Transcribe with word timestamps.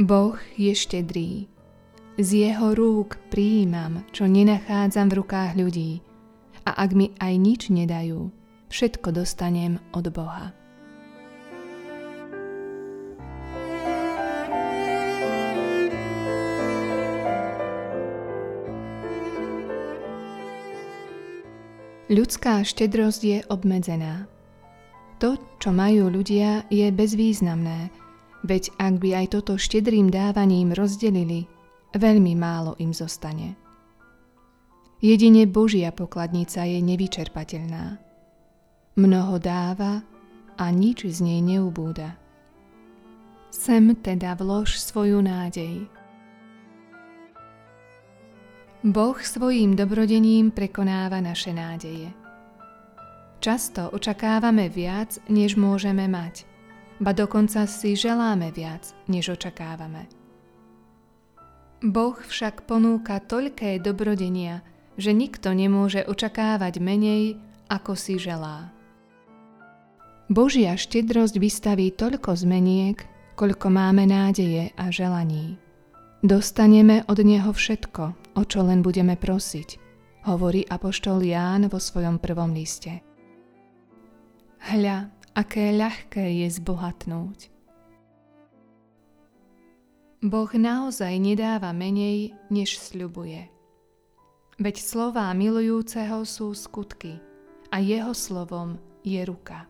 Boh 0.00 0.40
je 0.56 0.72
štedrý. 0.72 1.44
Z 2.16 2.28
jeho 2.32 2.72
rúk 2.72 3.20
prijímam, 3.28 4.00
čo 4.16 4.24
nenachádzam 4.24 5.12
v 5.12 5.16
rukách 5.20 5.52
ľudí. 5.60 6.00
A 6.64 6.72
ak 6.72 6.96
mi 6.96 7.12
aj 7.20 7.34
nič 7.36 7.68
nedajú, 7.68 8.32
všetko 8.72 9.12
dostanem 9.12 9.76
od 9.92 10.08
Boha. 10.08 10.56
Ľudská 22.08 22.64
štedrosť 22.64 23.20
je 23.20 23.38
obmedzená. 23.52 24.24
To, 25.20 25.36
čo 25.60 25.76
majú 25.76 26.08
ľudia, 26.08 26.64
je 26.72 26.88
bezvýznamné, 26.88 27.92
veď 28.44 28.72
ak 28.80 28.94
by 29.00 29.08
aj 29.24 29.26
toto 29.36 29.60
štedrým 29.60 30.08
dávaním 30.08 30.72
rozdelili, 30.72 31.48
veľmi 31.96 32.32
málo 32.36 32.76
im 32.80 32.94
zostane. 32.94 33.56
Jedine 35.00 35.48
Božia 35.48 35.96
pokladnica 35.96 36.68
je 36.68 36.76
nevyčerpateľná. 36.84 37.96
Mnoho 39.00 39.40
dáva 39.40 40.04
a 40.60 40.64
nič 40.68 41.08
z 41.08 41.24
nej 41.24 41.40
neubúda. 41.40 42.20
Sem 43.48 43.96
teda 43.96 44.36
vlož 44.36 44.76
svoju 44.76 45.24
nádej. 45.24 45.88
Boh 48.84 49.16
svojím 49.20 49.76
dobrodením 49.76 50.52
prekonáva 50.52 51.20
naše 51.20 51.52
nádeje. 51.52 52.12
Často 53.40 53.88
očakávame 53.88 54.68
viac, 54.68 55.16
než 55.32 55.56
môžeme 55.56 56.04
mať, 56.08 56.44
ba 57.00 57.16
dokonca 57.16 57.64
si 57.64 57.96
želáme 57.96 58.52
viac, 58.52 58.92
než 59.08 59.32
očakávame. 59.32 60.06
Boh 61.80 62.12
však 62.20 62.68
ponúka 62.68 63.24
toľké 63.24 63.80
dobrodenia, 63.80 64.60
že 65.00 65.16
nikto 65.16 65.56
nemôže 65.56 66.04
očakávať 66.04 66.76
menej, 66.76 67.40
ako 67.72 67.96
si 67.96 68.20
želá. 68.20 68.68
Božia 70.28 70.76
štedrosť 70.76 71.40
vystaví 71.40 71.90
toľko 71.96 72.36
zmeniek, 72.36 73.00
koľko 73.34 73.72
máme 73.72 74.04
nádeje 74.04 74.70
a 74.76 74.92
želaní. 74.92 75.56
Dostaneme 76.20 77.08
od 77.08 77.18
Neho 77.24 77.48
všetko, 77.48 78.36
o 78.36 78.42
čo 78.44 78.60
len 78.60 78.84
budeme 78.84 79.16
prosiť, 79.16 79.80
hovorí 80.28 80.68
apoštol 80.68 81.24
Ján 81.24 81.72
vo 81.72 81.80
svojom 81.80 82.20
prvom 82.20 82.52
liste. 82.52 83.00
Hľa, 84.60 85.08
aké 85.34 85.74
ľahké 85.74 86.44
je 86.44 86.48
zbohatnúť. 86.50 87.52
Boh 90.20 90.50
naozaj 90.52 91.16
nedáva 91.16 91.72
menej, 91.72 92.36
než 92.52 92.76
sľubuje. 92.76 93.48
Veď 94.60 94.76
slová 94.76 95.32
milujúceho 95.32 96.28
sú 96.28 96.52
skutky 96.52 97.16
a 97.72 97.80
jeho 97.80 98.12
slovom 98.12 98.76
je 99.00 99.24
ruka. 99.24 99.64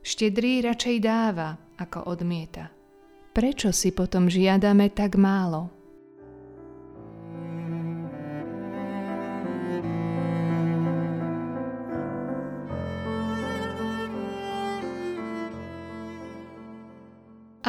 Štedrý 0.00 0.64
radšej 0.64 0.96
dáva, 1.04 1.60
ako 1.76 2.08
odmieta 2.08 2.72
prečo 3.40 3.70
si 3.72 3.94
potom 3.94 4.26
žiadame 4.28 4.90
tak 4.92 5.16
málo? 5.16 5.70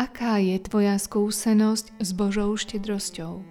Aká 0.01 0.41
je 0.41 0.57
tvoja 0.57 0.97
skúsenosť 0.97 2.01
s 2.01 2.09
Božou 2.17 2.57
štedrosťou? 2.57 3.50